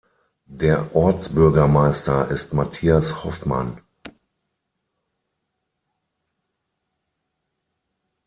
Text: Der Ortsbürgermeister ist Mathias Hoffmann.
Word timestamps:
Der 0.47 0.95
Ortsbürgermeister 0.95 2.29
ist 2.31 2.55
Mathias 2.55 3.23
Hoffmann. 3.23 3.77